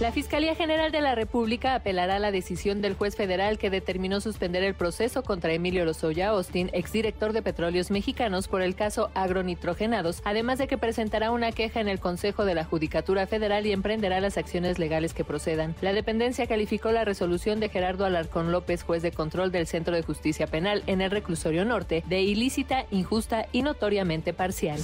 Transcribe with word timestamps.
La 0.00 0.10
Fiscalía 0.10 0.56
General 0.56 0.90
de 0.90 1.00
la 1.00 1.14
República 1.14 1.76
apelará 1.76 2.16
a 2.16 2.18
la 2.18 2.32
decisión 2.32 2.82
del 2.82 2.94
juez 2.94 3.14
federal 3.14 3.58
que 3.58 3.70
determinó 3.70 4.20
suspender 4.20 4.64
el 4.64 4.74
proceso 4.74 5.22
contra 5.22 5.52
Emilio 5.52 5.84
Lozoya 5.84 6.30
Austin, 6.30 6.68
exdirector 6.72 7.32
de 7.32 7.42
Petróleos 7.42 7.92
Mexicanos, 7.92 8.48
por 8.48 8.60
el 8.60 8.74
caso 8.74 9.12
agronitrogenados, 9.14 10.20
además 10.24 10.58
de 10.58 10.66
que 10.66 10.78
presentará 10.78 11.30
una 11.30 11.52
queja 11.52 11.80
en 11.80 11.86
el 11.86 12.00
Consejo 12.00 12.44
de 12.44 12.56
la 12.56 12.64
Judicatura 12.64 13.28
Federal 13.28 13.66
y 13.66 13.72
emprenderá 13.72 14.18
las 14.20 14.36
acciones 14.36 14.80
legales 14.80 15.14
que 15.14 15.22
procedan. 15.22 15.76
La 15.80 15.92
dependencia 15.92 16.48
calificó 16.48 16.90
la 16.90 17.04
resolución 17.04 17.60
de 17.60 17.68
Gerardo 17.68 18.04
Alarcón 18.04 18.50
López, 18.50 18.82
juez 18.82 19.00
de 19.00 19.12
control 19.12 19.52
del 19.52 19.68
Centro 19.68 19.94
de 19.94 20.02
Justicia 20.02 20.48
Penal 20.48 20.82
en 20.88 21.02
el 21.02 21.12
Reclusorio 21.12 21.64
Norte, 21.64 22.02
de 22.08 22.20
ilícita, 22.20 22.84
injusta 22.90 23.46
y 23.52 23.62
notoriamente 23.62 24.32
parcial. 24.32 24.80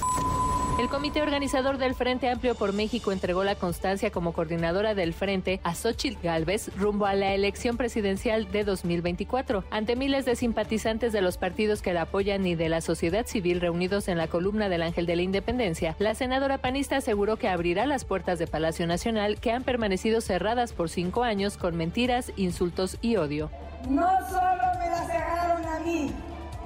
El 0.80 0.88
comité 0.88 1.20
organizador 1.20 1.76
del 1.76 1.94
Frente 1.94 2.30
Amplio 2.30 2.54
por 2.54 2.72
México 2.72 3.12
entregó 3.12 3.44
la 3.44 3.54
constancia 3.54 4.10
como 4.10 4.32
coordinadora 4.32 4.94
del 4.94 5.12
Frente 5.12 5.60
a 5.62 5.74
Xochitl 5.74 6.22
Gálvez 6.22 6.74
rumbo 6.74 7.04
a 7.04 7.12
la 7.12 7.34
elección 7.34 7.76
presidencial 7.76 8.50
de 8.50 8.64
2024. 8.64 9.62
Ante 9.70 9.94
miles 9.94 10.24
de 10.24 10.36
simpatizantes 10.36 11.12
de 11.12 11.20
los 11.20 11.36
partidos 11.36 11.82
que 11.82 11.92
la 11.92 12.02
apoyan 12.02 12.46
y 12.46 12.54
de 12.54 12.70
la 12.70 12.80
sociedad 12.80 13.26
civil 13.26 13.60
reunidos 13.60 14.08
en 14.08 14.16
la 14.16 14.28
columna 14.28 14.70
del 14.70 14.80
Ángel 14.80 15.04
de 15.04 15.16
la 15.16 15.22
Independencia, 15.22 15.96
la 15.98 16.14
senadora 16.14 16.56
panista 16.56 16.96
aseguró 16.96 17.36
que 17.36 17.50
abrirá 17.50 17.84
las 17.84 18.06
puertas 18.06 18.38
de 18.38 18.46
Palacio 18.46 18.86
Nacional 18.86 19.38
que 19.38 19.52
han 19.52 19.64
permanecido 19.64 20.22
cerradas 20.22 20.72
por 20.72 20.88
cinco 20.88 21.24
años 21.24 21.58
con 21.58 21.76
mentiras, 21.76 22.32
insultos 22.36 22.96
y 23.02 23.16
odio. 23.16 23.50
No 23.86 24.08
solo 24.30 24.62
me 24.78 24.88
las 24.88 25.06
cerraron 25.08 25.62
a 25.62 25.78
mí, 25.80 26.10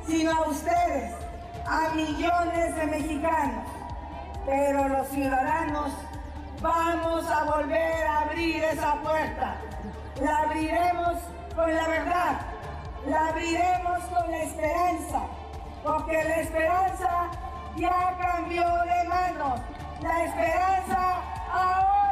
sino 0.06 0.30
a 0.30 0.48
ustedes, 0.48 1.14
a 1.66 1.92
millones 1.96 2.76
de 2.76 2.86
mexicanos 2.86 3.83
pero 4.44 4.88
los 4.88 5.08
ciudadanos 5.08 5.92
vamos 6.60 7.30
a 7.30 7.44
volver 7.44 8.06
a 8.06 8.20
abrir 8.20 8.64
esa 8.64 8.94
puerta. 9.02 9.56
La 10.22 10.38
abriremos 10.38 11.18
con 11.54 11.74
la 11.74 11.88
verdad, 11.88 12.40
la 13.06 13.28
abriremos 13.28 14.04
con 14.04 14.30
la 14.30 14.42
esperanza, 14.42 15.20
porque 15.82 16.24
la 16.24 16.40
esperanza 16.40 17.30
ya 17.76 18.16
cambió 18.20 18.64
de 18.64 19.08
mano. 19.08 19.56
La 20.02 20.24
esperanza 20.24 21.16
ahora. 21.52 22.03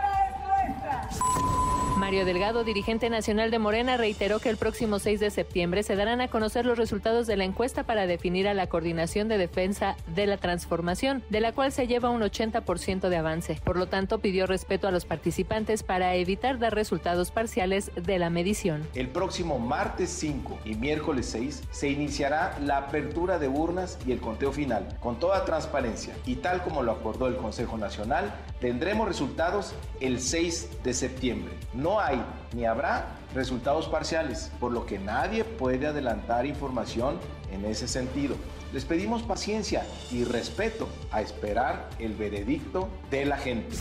Mario 2.02 2.24
Delgado, 2.24 2.64
dirigente 2.64 3.10
nacional 3.10 3.52
de 3.52 3.60
Morena, 3.60 3.96
reiteró 3.96 4.40
que 4.40 4.48
el 4.48 4.56
próximo 4.56 4.98
6 4.98 5.20
de 5.20 5.30
septiembre 5.30 5.84
se 5.84 5.94
darán 5.94 6.20
a 6.20 6.26
conocer 6.26 6.66
los 6.66 6.76
resultados 6.76 7.28
de 7.28 7.36
la 7.36 7.44
encuesta 7.44 7.84
para 7.84 8.08
definir 8.08 8.48
a 8.48 8.54
la 8.54 8.66
Coordinación 8.66 9.28
de 9.28 9.38
Defensa 9.38 9.94
de 10.08 10.26
la 10.26 10.36
Transformación, 10.36 11.22
de 11.30 11.40
la 11.40 11.52
cual 11.52 11.70
se 11.70 11.86
lleva 11.86 12.10
un 12.10 12.22
80% 12.22 13.08
de 13.08 13.16
avance. 13.16 13.60
Por 13.62 13.76
lo 13.76 13.86
tanto, 13.86 14.18
pidió 14.18 14.48
respeto 14.48 14.88
a 14.88 14.90
los 14.90 15.04
participantes 15.04 15.84
para 15.84 16.16
evitar 16.16 16.58
dar 16.58 16.74
resultados 16.74 17.30
parciales 17.30 17.92
de 17.94 18.18
la 18.18 18.30
medición. 18.30 18.84
El 18.96 19.06
próximo 19.06 19.60
martes 19.60 20.10
5 20.10 20.58
y 20.64 20.74
miércoles 20.74 21.26
6 21.26 21.62
se 21.70 21.88
iniciará 21.88 22.58
la 22.60 22.78
apertura 22.78 23.38
de 23.38 23.46
urnas 23.46 23.96
y 24.04 24.10
el 24.10 24.18
conteo 24.18 24.50
final, 24.50 24.88
con 24.98 25.20
toda 25.20 25.44
transparencia. 25.44 26.14
Y 26.26 26.34
tal 26.34 26.64
como 26.64 26.82
lo 26.82 26.90
acordó 26.90 27.28
el 27.28 27.36
Consejo 27.36 27.78
Nacional, 27.78 28.34
tendremos 28.60 29.06
resultados 29.06 29.72
el 30.00 30.20
6 30.20 30.82
de 30.82 30.94
septiembre. 30.94 31.54
No 31.72 31.91
no 31.92 32.00
hay 32.00 32.22
ni 32.54 32.64
habrá 32.64 33.06
resultados 33.34 33.86
parciales, 33.86 34.50
por 34.60 34.72
lo 34.72 34.86
que 34.86 34.98
nadie 34.98 35.44
puede 35.44 35.86
adelantar 35.86 36.46
información 36.46 37.18
en 37.52 37.64
ese 37.66 37.86
sentido. 37.86 38.34
Les 38.72 38.86
pedimos 38.86 39.22
paciencia 39.22 39.86
y 40.10 40.24
respeto 40.24 40.88
a 41.10 41.20
esperar 41.20 41.90
el 41.98 42.14
veredicto 42.14 42.88
de 43.10 43.26
la 43.26 43.36
gente. 43.36 43.76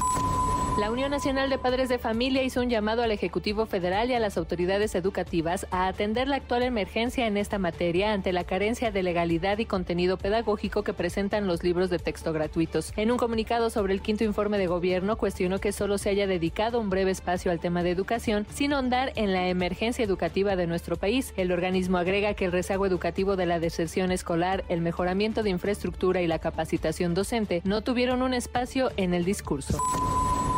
La 0.80 0.90
Unión 0.90 1.12
Nacional 1.12 1.50
de 1.50 1.58
Padres 1.58 1.90
de 1.90 1.98
Familia 1.98 2.44
hizo 2.44 2.62
un 2.62 2.70
llamado 2.70 3.04
al 3.04 3.12
Ejecutivo 3.12 3.66
Federal 3.66 4.10
y 4.10 4.14
a 4.14 4.20
las 4.20 4.38
autoridades 4.38 4.96
educativas 4.96 5.68
a 5.70 5.88
atender 5.88 6.30
la 6.30 6.38
actual 6.38 6.64
emergencia 6.64 7.28
en 7.28 7.36
esta 7.36 7.60
materia 7.60 8.14
ante 8.14 8.32
la 8.32 8.46
carencia 8.46 8.90
de 8.90 9.04
legalidad 9.04 9.58
y 9.60 9.66
contenido 9.66 10.18
pedagógico 10.18 10.84
que 10.84 10.94
presentan 10.94 11.46
los 11.46 11.64
libros 11.64 11.90
de 11.90 12.00
texto 12.00 12.32
gratuitos. 12.32 12.94
En 12.96 13.12
un 13.12 13.18
comunicado 13.18 13.70
sobre 13.70 13.94
el 13.94 14.02
quinto 14.02 14.24
informe 14.24 14.58
de 14.58 14.68
gobierno, 14.68 15.18
cuestionó 15.18 15.60
que 15.60 15.74
solo 15.74 15.98
se 15.98 16.10
haya 16.10 16.26
dedicado 16.26 16.80
un 16.80 16.90
breve 16.90 17.12
espacio 17.12 17.52
al 17.52 17.60
tema 17.60 17.84
de 17.84 17.92
educación, 17.92 18.01
sin 18.54 18.74
ahondar 18.74 19.14
en 19.16 19.34
la 19.34 19.48
emergencia 19.48 20.04
educativa 20.04 20.56
de 20.56 20.68
nuestro 20.68 20.96
país. 20.96 21.34
El 21.38 21.52
organismo 21.52 21.98
agrega 21.98 22.34
que 22.34 22.46
el 22.46 22.52
rezago 22.52 22.86
educativo 22.86 23.36
de 23.36 23.46
la 23.46 23.60
deserción 23.60 24.12
escolar, 24.12 24.64
el 24.70 24.82
mejoramiento 24.82 25.44
de 25.44 25.50
infraestructura 25.50 26.22
y 26.22 26.28
la 26.28 26.40
capacitación 26.40 27.14
docente 27.14 27.62
no 27.64 27.82
tuvieron 27.82 28.22
un 28.22 28.34
espacio 28.34 28.92
en 28.98 29.14
el 29.14 29.26
discurso. 29.26 29.80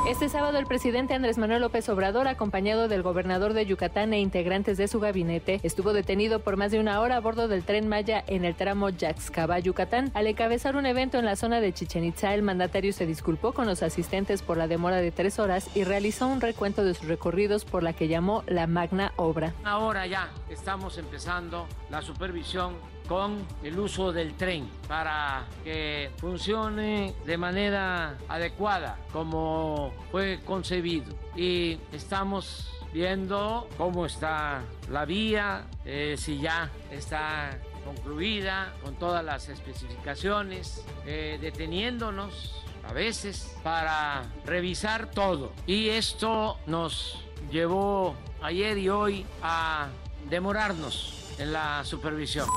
Este 0.06 0.28
sábado 0.28 0.60
el 0.60 0.66
presidente 0.66 1.14
Andrés 1.14 1.38
Manuel 1.38 1.62
López 1.62 1.88
Obrador, 1.88 2.28
acompañado 2.28 2.90
del 2.90 3.04
gobernador 3.04 3.54
de 3.54 3.66
Yucatán 3.66 4.12
e 4.12 4.20
integrantes 4.20 4.78
de 4.78 4.90
su 4.90 5.00
gabinete, 5.00 5.62
estuvo 5.64 5.94
detenido 5.94 6.40
por 6.40 6.58
más 6.58 6.72
de 6.74 6.82
una 6.82 7.00
hora 7.00 7.16
a 7.16 7.20
bordo 7.22 7.48
del 7.48 7.64
tren 7.64 7.88
Maya 7.88 8.22
en 8.28 8.44
el 8.44 8.54
tramo 8.54 8.90
Yaxcaba, 8.90 9.60
Yucatán. 9.60 10.12
Al 10.14 10.28
encabezar 10.28 10.76
un 10.76 10.86
evento 10.86 11.20
en 11.20 11.26
la 11.26 11.38
zona 11.38 11.62
de 11.62 11.74
Chichen 11.74 12.04
Itza, 12.04 12.34
el 12.34 12.44
mandatario 12.44 12.92
se 12.92 13.06
disculpó 13.06 13.54
con 13.54 13.66
los 13.66 13.82
asistentes 13.82 14.42
por 14.42 14.58
la 14.58 14.68
demora 14.68 14.98
de 14.98 15.12
tres 15.12 15.40
horas 15.40 15.70
y 15.74 15.86
realizó 15.86 16.28
un 16.28 16.42
recuento 16.42 16.84
de 16.84 16.96
sus 16.96 17.08
recorridos 17.08 17.64
por 17.64 17.82
la 17.82 17.94
que 17.94 18.10
llamó 18.10 18.44
la 18.46 18.68
magna 18.68 19.14
obra. 19.16 19.54
Ahora 19.64 20.06
ya 20.06 20.32
estamos 20.50 20.98
empezando 20.98 21.66
la 21.90 22.02
supervisión 22.02 22.76
con 23.08 23.46
el 23.64 23.80
uso 23.80 24.12
del 24.12 24.34
tren 24.34 24.70
para 24.88 25.46
que 25.64 26.12
funcione 26.18 27.14
de 27.26 27.38
manera 27.38 28.18
adecuada 28.30 28.98
como 29.12 29.93
fue 30.12 30.40
concebido. 30.46 31.14
Y 31.36 31.80
estamos 31.92 32.70
viendo 32.94 33.68
cómo 33.78 34.06
está 34.06 34.64
la 34.90 35.06
vía, 35.06 35.66
eh, 35.86 36.16
si 36.18 36.40
ya 36.40 36.70
está 36.92 37.58
concluida 37.84 38.74
con 38.84 38.96
todas 38.96 39.24
las 39.26 39.50
especificaciones, 39.50 40.86
eh, 41.06 41.38
deteniéndonos 41.42 42.64
a 42.88 42.94
veces 42.94 43.58
para 43.64 44.24
revisar 44.46 45.10
todo. 45.10 45.52
Y 45.66 45.90
esto 45.90 46.58
nos 46.68 47.24
llevó 47.52 48.16
ayer 48.42 48.78
y 48.78 48.90
hoy 48.90 49.26
a 49.42 49.88
demorarnos 50.30 51.23
en 51.40 51.54
la 51.54 51.84
supervisión. 51.84 52.48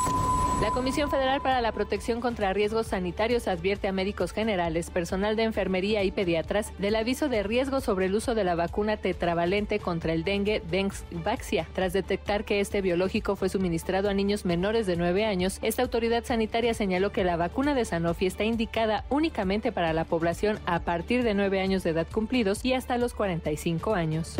La 0.63 0.71
Comisión 0.71 1.11
Federal 1.11 1.43
para 1.43 1.61
la 1.61 1.73
Protección 1.73 2.23
contra 2.23 2.55
Riesgos 2.55 2.87
Sanitarios 2.87 3.47
advierte 3.47 3.89
a 3.89 3.93
médicos 3.93 4.33
generales, 4.33 4.89
personal 4.89 5.37
de 5.37 5.43
enfermería 5.43 6.03
y 6.03 6.11
pediatras 6.11 6.73
del 6.79 6.97
aviso 6.97 7.29
de 7.29 7.43
riesgo 7.43 7.83
sobre 7.83 8.07
el 8.07 8.15
uso 8.15 8.35
de 8.35 8.45
la 8.45 8.55
vacuna 8.55 8.97
tetravalente 8.97 9.79
contra 9.81 10.15
el 10.15 10.25
dengue 10.25 10.63
Dengvaxia. 10.71 11.69
Tras 11.75 11.93
detectar 11.93 12.45
que 12.45 12.61
este 12.61 12.81
biológico 12.81 13.37
fue 13.37 13.51
suministrado 13.51 14.09
a 14.09 14.15
niños 14.15 14.47
menores 14.47 14.87
de 14.87 14.97
9 14.97 15.27
años, 15.27 15.59
esta 15.61 15.83
autoridad 15.83 16.25
sanitaria 16.25 16.73
señaló 16.73 17.13
que 17.13 17.25
la 17.25 17.37
vacuna 17.37 17.75
de 17.75 17.85
Sanofi 17.85 18.25
está 18.25 18.45
indicada 18.45 19.05
únicamente 19.11 19.73
para 19.73 19.93
la 19.93 20.05
población 20.05 20.59
a 20.65 20.81
partir 20.81 21.23
de 21.23 21.35
9 21.35 21.61
años 21.61 21.83
de 21.83 21.91
edad 21.91 22.07
cumplidos 22.11 22.65
y 22.65 22.73
hasta 22.73 22.97
los 22.97 23.13
45 23.13 23.95
años. 23.95 24.37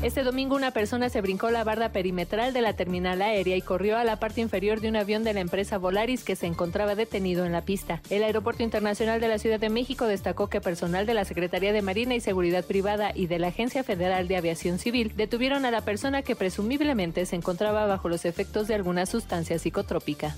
Este 0.00 0.22
domingo 0.22 0.54
una 0.54 0.70
persona 0.70 1.08
se 1.08 1.20
brincó 1.20 1.50
la 1.50 1.64
barda 1.64 1.88
perimetral 1.88 2.52
de 2.52 2.60
la 2.60 2.74
terminal 2.74 3.20
aérea 3.20 3.56
y 3.56 3.62
corrió 3.62 3.98
a 3.98 4.04
la 4.04 4.20
parte 4.20 4.40
inferior 4.40 4.80
de 4.80 4.88
un 4.88 4.94
avión 4.94 5.24
de 5.24 5.34
la 5.34 5.40
empresa 5.40 5.76
Volaris 5.76 6.22
que 6.22 6.36
se 6.36 6.46
encontraba 6.46 6.94
detenido 6.94 7.44
en 7.44 7.50
la 7.50 7.62
pista. 7.62 8.00
El 8.08 8.22
Aeropuerto 8.22 8.62
Internacional 8.62 9.20
de 9.20 9.26
la 9.26 9.40
Ciudad 9.40 9.58
de 9.58 9.70
México 9.70 10.06
destacó 10.06 10.46
que 10.46 10.60
personal 10.60 11.04
de 11.04 11.14
la 11.14 11.24
Secretaría 11.24 11.72
de 11.72 11.82
Marina 11.82 12.14
y 12.14 12.20
Seguridad 12.20 12.64
Privada 12.64 13.10
y 13.12 13.26
de 13.26 13.40
la 13.40 13.48
Agencia 13.48 13.82
Federal 13.82 14.28
de 14.28 14.36
Aviación 14.36 14.78
Civil 14.78 15.12
detuvieron 15.16 15.64
a 15.64 15.72
la 15.72 15.80
persona 15.80 16.22
que 16.22 16.36
presumiblemente 16.36 17.26
se 17.26 17.34
encontraba 17.34 17.86
bajo 17.86 18.08
los 18.08 18.24
efectos 18.24 18.68
de 18.68 18.76
alguna 18.76 19.04
sustancia 19.04 19.58
psicotrópica. 19.58 20.36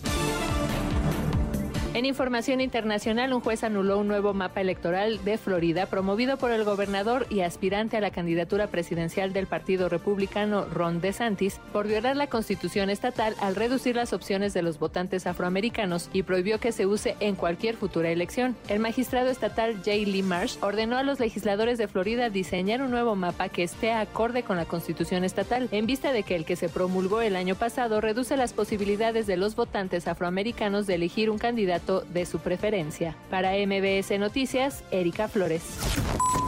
En 1.92 2.04
información 2.04 2.60
internacional, 2.60 3.32
un 3.32 3.40
juez 3.40 3.64
anuló 3.64 3.98
un 3.98 4.06
nuevo 4.06 4.32
mapa 4.32 4.60
electoral 4.60 5.24
de 5.24 5.36
Florida 5.38 5.86
promovido 5.86 6.36
por 6.36 6.52
el 6.52 6.62
gobernador 6.62 7.26
y 7.30 7.40
aspirante 7.40 7.96
a 7.96 8.00
la 8.00 8.12
candidatura 8.12 8.68
presidencial 8.68 9.32
del 9.32 9.48
Partido 9.48 9.88
Republicano 9.88 10.66
Ron 10.66 11.00
DeSantis 11.00 11.58
por 11.72 11.88
violar 11.88 12.14
la 12.14 12.28
constitución 12.28 12.90
estatal 12.90 13.34
al 13.40 13.56
reducir 13.56 13.96
las 13.96 14.12
opciones 14.12 14.54
de 14.54 14.62
los 14.62 14.78
votantes 14.78 15.26
afroamericanos 15.26 16.10
y 16.12 16.22
prohibió 16.22 16.60
que 16.60 16.70
se 16.70 16.86
use 16.86 17.16
en 17.18 17.34
cualquier 17.34 17.74
futura 17.74 18.10
elección. 18.10 18.54
El 18.68 18.78
magistrado 18.78 19.28
estatal 19.28 19.82
Jay 19.84 20.04
Lee 20.04 20.22
Marsh 20.22 20.58
ordenó 20.62 20.96
a 20.96 21.02
los 21.02 21.18
legisladores 21.18 21.76
de 21.76 21.88
Florida 21.88 22.30
diseñar 22.30 22.82
un 22.82 22.92
nuevo 22.92 23.16
mapa 23.16 23.48
que 23.48 23.64
esté 23.64 23.90
acorde 23.90 24.44
con 24.44 24.56
la 24.56 24.64
constitución 24.64 25.24
estatal, 25.24 25.68
en 25.72 25.86
vista 25.86 26.12
de 26.12 26.22
que 26.22 26.36
el 26.36 26.44
que 26.44 26.54
se 26.54 26.68
promulgó 26.68 27.20
el 27.20 27.34
año 27.34 27.56
pasado 27.56 28.00
reduce 28.00 28.36
las 28.36 28.52
posibilidades 28.52 29.26
de 29.26 29.36
los 29.36 29.56
votantes 29.56 30.06
afroamericanos 30.06 30.86
de 30.86 30.94
elegir 30.94 31.30
un 31.30 31.38
candidato 31.38 31.80
de 31.98 32.24
su 32.26 32.38
preferencia. 32.38 33.16
Para 33.28 33.52
MBS 33.52 34.18
Noticias, 34.18 34.84
Erika 34.92 35.26
Flores. 35.26 35.62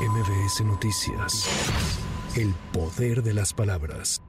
MBS 0.00 0.64
Noticias. 0.64 1.48
El 2.36 2.54
poder 2.72 3.22
de 3.22 3.34
las 3.34 3.52
palabras. 3.52 4.22